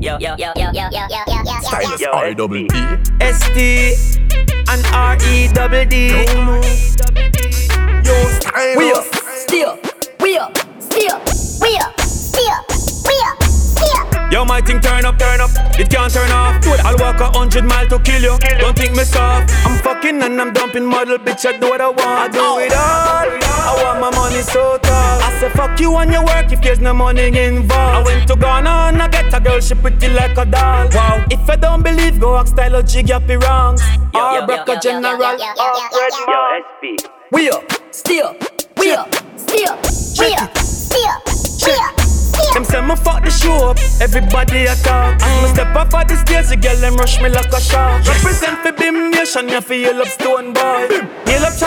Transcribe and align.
yo, 0.00 0.18
yo, 0.18 0.36
yo, 0.36 0.36
yo, 0.38 0.52
yo, 0.56 0.72
yo, 0.72 0.88
yo, 0.90 1.08
yo, 1.10 1.42
yo, 1.44 1.60
Stylus 1.62 2.02
R 2.12 2.34
double 2.34 2.66
D. 2.66 2.74
S 3.20 3.40
T 3.52 3.94
and 4.68 4.84
R 4.92 5.16
E 5.28 5.48
double 5.52 5.84
D. 5.84 6.08
Yo, 8.04 8.14
Stylus. 8.40 8.76
We 8.76 8.92
up. 8.92 9.04
Steal, 9.34 9.78
we 10.20 10.38
up, 10.38 10.56
steal, 10.80 11.20
we 11.60 11.76
up, 11.78 12.00
steal, 12.00 12.56
we 13.06 13.16
up, 13.26 13.42
steal. 13.42 14.30
Yo, 14.30 14.44
my 14.46 14.60
thing 14.62 14.80
turn 14.80 15.04
up, 15.04 15.18
turn 15.18 15.40
up. 15.40 15.50
It 15.78 15.90
can't 15.90 16.10
turn 16.12 16.30
off. 16.30 16.64
I'll 16.84 16.96
walk 16.96 17.20
a 17.20 17.30
hundred 17.36 17.64
mile 17.64 17.86
to 17.88 17.98
kill 17.98 18.22
you. 18.22 18.38
Don't 18.58 18.76
think 18.76 18.96
me 18.96 19.04
soft. 19.04 19.52
I'm 19.66 19.78
fucking 19.82 20.22
and 20.22 20.40
I'm 20.40 20.52
dumping 20.54 20.86
model 20.86 21.18
bitch. 21.18 21.44
I 21.44 21.58
do 21.58 21.68
what 21.68 21.80
I 21.82 21.88
want. 21.88 22.00
I 22.00 22.28
do 22.28 22.58
it 22.64 22.72
all. 22.72 23.28
I 23.68 23.82
want 23.84 24.00
my 24.00 24.10
money 24.16 24.40
so 24.40 24.78
tall. 24.78 25.20
I 25.22 25.38
say 25.38 25.50
fuck 25.50 25.78
you 25.78 25.94
on 25.96 26.10
your 26.10 26.24
work 26.24 26.50
if 26.50 26.62
there's 26.62 26.80
no 26.80 26.94
money 26.94 27.26
involved. 27.26 27.70
I 27.72 28.02
went 28.02 28.28
to 28.28 28.36
Ghana 28.36 28.70
and 28.70 29.02
I 29.02 29.08
get 29.08 29.21
a 29.32 29.40
girl 29.40 29.60
she 29.60 29.74
pretty 29.74 30.08
like 30.08 30.36
a 30.38 30.44
doll. 30.44 30.88
Wow. 30.92 31.24
If 31.30 31.48
I 31.48 31.56
don't 31.56 31.82
believe, 31.82 32.20
go 32.20 32.36
ask 32.36 32.54
style 32.54 32.76
or 32.76 32.82
jig 32.82 33.10
up 33.10 33.28
wrong. 33.28 33.78
Or 34.14 34.46
broke 34.46 34.68
a 34.68 34.78
general. 34.80 35.38
Yo, 35.38 36.38
SP. 36.64 37.00
We 37.30 37.50
up. 37.50 37.82
Steal, 37.92 38.34
we 38.78 38.90
up, 38.92 39.14
steal, 39.36 39.76
we 40.18 40.32
up, 40.32 40.56
steal, 40.56 40.96
we 40.96 41.04
up, 41.04 41.28
steal. 41.28 42.54
Them 42.54 42.64
say 42.64 42.80
me 42.80 42.96
fuck 42.96 43.22
the 43.22 43.30
show 43.30 43.68
up, 43.68 43.76
everybody 44.00 44.64
a 44.64 44.74
talk. 44.76 45.20
Me 45.42 45.48
step 45.52 45.76
off 45.76 45.92
of 45.92 46.08
the 46.08 46.16
stage, 46.16 46.48
the 46.48 46.56
girl 46.56 46.76
them 46.76 46.96
rush 46.96 47.20
me 47.20 47.28
like 47.28 47.52
a 47.52 47.60
shark. 47.60 48.06
Represent 48.06 48.60
for 48.60 48.72
Bim 48.72 49.10
Nation, 49.10 49.50
you 49.50 49.60
feel 49.60 49.92
yell 49.92 50.00
up 50.00 50.08
stone 50.08 50.54
boy. 50.54 50.88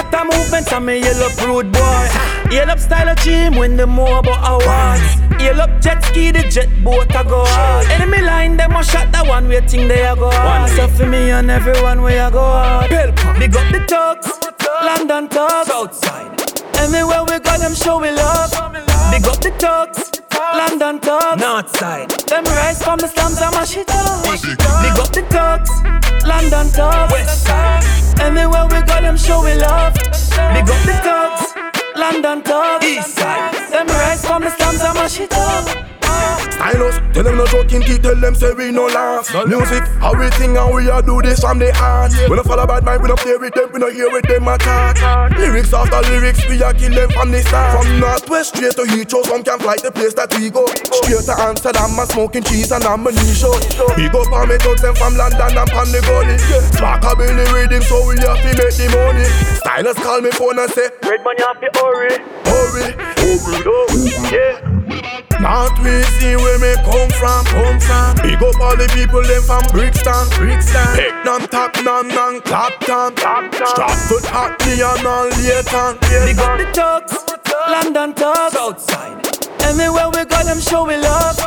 Up 0.05 0.11
chatter 0.11 0.25
movement, 0.25 0.71
and 0.73 0.85
me 0.85 0.99
yell 0.99 1.23
up 1.23 1.47
rude 1.47 1.71
boy. 1.71 2.09
Yell 2.51 2.69
up 2.69 2.79
style 2.79 3.09
of 3.09 3.17
gym 3.17 3.55
when 3.55 3.75
the 3.75 3.87
more 3.87 4.19
about 4.19 4.39
awards. 4.43 5.41
Yell 5.41 5.61
up 5.61 5.81
jet 5.81 6.03
ski, 6.05 6.31
the 6.31 6.43
jet 6.43 6.69
boat 6.83 7.09
a 7.09 7.23
go 7.23 7.43
hard. 7.45 7.87
Enemy 7.87 8.21
line, 8.21 8.57
them 8.57 8.75
a 8.75 8.83
shot 8.83 9.11
that 9.11 9.27
one 9.27 9.47
way 9.47 9.61
thing 9.61 9.87
they 9.87 10.05
a 10.05 10.15
go 10.15 10.29
hard. 10.31 10.69
So 10.71 10.87
for 10.87 11.05
me 11.05 11.31
and 11.31 11.49
everyone 11.49 12.01
we 12.01 12.15
a 12.15 12.29
go 12.29 12.41
hard. 12.41 12.89
Big 13.39 13.55
up 13.55 13.71
the 13.71 13.83
thugs, 13.87 14.27
London 14.83 15.27
thugs. 15.27 15.67
Southside. 15.67 16.41
Anywhere 16.77 17.23
we 17.23 17.39
go, 17.39 17.57
them 17.57 17.73
show 17.73 17.99
we 17.99 18.11
love. 18.11 18.51
Big 19.11 19.25
up 19.25 19.39
the 19.41 19.53
thugs, 19.57 20.21
London 20.53 20.99
thugs. 20.99 21.41
Northside. 21.41 22.25
Them 22.27 22.43
rise 22.43 22.83
from 22.83 22.99
the 22.99 23.07
slums 23.07 23.41
and 23.41 23.55
mash 23.55 23.77
it 23.77 23.89
up. 23.89 24.23
Big 24.23 24.99
up 24.99 25.11
the 25.11 25.25
thugs, 25.29 25.71
London 26.25 26.67
thugs. 26.67 27.13
Westside. 27.13 27.94
Anywhere 28.19 28.65
we 28.65 28.81
go, 28.81 29.01
them 29.01 29.17
show 29.17 29.43
we 29.43 29.53
love. 29.55 29.93
Big 29.93 30.69
up 30.69 30.81
the 30.85 30.95
thugs, 31.03 31.53
London 31.95 32.41
thugs. 32.41 32.85
Eastside. 32.85 33.69
Them 33.71 33.87
rise 33.87 34.25
from 34.25 34.41
the 34.43 34.49
slums 34.51 34.81
and 34.81 34.95
mash 34.95 35.19
it 35.19 35.33
up. 35.33 35.84
Stylus, 36.65 36.97
tell 37.13 37.23
them 37.23 37.37
no 37.37 37.45
joking, 37.45 37.81
keep 37.81 38.01
tell 38.01 38.15
them 38.15 38.33
say 38.33 38.51
we 38.53 38.71
no 38.71 38.87
laugh. 38.87 39.29
Music, 39.45 39.85
how 40.01 40.17
we 40.17 40.25
sing 40.31 40.57
and 40.57 40.73
we 40.73 40.89
a 40.89 40.97
do 40.97 41.21
this 41.21 41.39
from 41.41 41.59
the 41.59 41.69
heart. 41.77 42.09
We 42.27 42.35
no 42.35 42.41
follow 42.41 42.65
bad 42.65 42.83
mind, 42.83 43.03
we 43.03 43.07
no 43.07 43.15
play 43.15 43.37
with 43.37 43.53
them, 43.53 43.69
we 43.71 43.77
no 43.77 43.91
hear 43.91 44.09
with 44.09 44.25
them 44.25 44.47
attack. 44.47 44.97
Lyrics 45.37 45.73
after 45.73 46.01
lyrics, 46.09 46.41
we 46.49 46.57
a 46.63 46.73
kill 46.73 46.89
them 46.89 47.09
from 47.11 47.29
the 47.29 47.45
start. 47.45 47.77
From 47.77 47.99
northwest 47.99 48.55
straight 48.57 48.73
to 48.81 48.81
Heathrow, 48.81 49.21
some 49.25 49.43
can 49.43 49.59
fly 49.59 49.77
the 49.77 49.91
place 49.91 50.15
that 50.15 50.33
we 50.33 50.49
go. 50.49 50.65
Straight 51.05 51.29
to 51.29 51.37
Amsterdam, 51.37 51.99
I'm 51.99 52.07
smoking 52.09 52.41
cheese 52.41 52.71
and 52.71 52.83
I'm 52.83 53.05
a 53.05 53.11
niche 53.13 53.45
Big 53.93 54.09
up 54.09 54.33
on 54.33 54.49
me 54.49 54.57
thugs 54.57 54.81
them 54.81 54.95
from 54.97 55.13
London 55.13 55.53
and 55.53 55.69
from 55.69 55.93
the 55.93 56.01
gully. 56.01 56.37
Spark 56.73 57.05
a 57.05 57.13
belly 57.13 57.45
rhythm, 57.53 57.85
so 57.85 58.01
we 58.09 58.17
have 58.25 58.41
to 58.41 58.51
make 58.57 58.73
the 58.73 58.89
money. 58.89 59.29
Stylus 59.61 60.01
call 60.01 60.17
me 60.17 60.33
phone 60.33 60.57
and 60.57 60.71
say, 60.73 60.89
Reddman, 61.05 61.37
you 61.37 61.45
have 61.45 61.61
to 61.61 61.69
hurry. 61.77 62.17
hurry, 62.49 62.89
hurry. 63.21 64.33
Yeah. 64.33 64.64
Not 65.45 65.77
we 65.77 66.01
see 66.17 66.35
where 66.35 66.57
me 66.57 66.73
come 66.81 67.09
from, 67.21 67.45
come 67.45 67.79
from. 67.79 68.15
Big 68.25 68.41
up 68.41 68.59
all 68.59 68.75
the 68.75 68.89
people 68.97 69.21
them 69.21 69.43
from 69.45 69.61
Brixton, 69.69 70.25
Brixton. 70.41 70.97
Peckham, 70.97 71.45
Tottenham, 71.53 72.09
and 72.09 72.43
Clapton, 72.43 73.13
Clapton. 73.13 73.67
Stratford, 73.67 74.25
Hackney, 74.25 74.81
and 74.81 75.05
all 75.05 75.29
Leyton. 75.45 76.01
Big 76.25 76.39
up 76.41 76.57
the 76.57 76.65
thugs, 76.73 77.13
London 77.69 78.15
thugs. 78.15 78.53
Southside. 78.57 79.21
Anywhere 79.61 80.09
we 80.09 80.25
go, 80.25 80.41
them 80.41 80.59
show 80.59 80.83
we 80.83 80.97
love. 80.97 81.37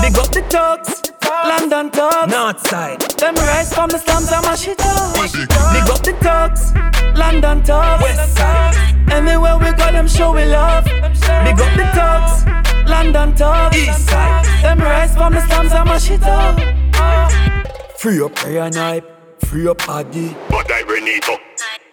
Big 0.00 0.16
up 0.16 0.30
the 0.30 0.46
thugs, 0.46 1.02
London 1.50 1.90
thugs. 1.90 2.32
Northside. 2.32 3.02
Them 3.18 3.34
rise 3.34 3.74
from 3.74 3.90
the 3.90 3.98
slums 3.98 4.30
and 4.30 4.46
mash 4.46 4.68
it 4.68 4.78
up. 4.78 5.10
Big 5.74 5.90
up 5.90 6.02
the 6.06 6.14
thugs, 6.22 6.70
London 7.18 7.64
thugs. 7.64 8.04
Westside. 8.04 9.10
Anywhere 9.10 9.58
we 9.58 9.72
go, 9.72 9.90
them 9.90 10.06
show 10.06 10.30
we 10.32 10.44
love. 10.44 10.69
Them 15.20 15.34
rise 15.34 15.42
from 15.44 15.48
the 15.48 15.68
slums 15.68 15.72
and 15.72 15.88
mash 15.88 16.10
it 16.10 16.22
up. 16.22 16.56
Ah. 16.94 17.62
Free 17.98 18.22
up 18.22 18.34
prayer 18.34 18.70
night, 18.70 19.04
free 19.44 19.68
up 19.68 19.86
Aggie. 19.86 20.34
But 20.48 20.70
I 20.72 20.82
Renito, 20.84 21.36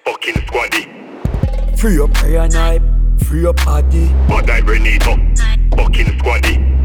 fucking 0.06 0.36
squaddy. 0.46 1.78
Free 1.78 2.00
up 2.00 2.14
prayer 2.14 2.48
night, 2.48 2.82
free 3.26 3.46
up 3.46 3.60
Aggie. 3.68 4.14
But 4.30 4.50
I 4.50 4.62
Renito, 4.62 5.18
fucking 5.76 6.18
squaddy. 6.20 6.77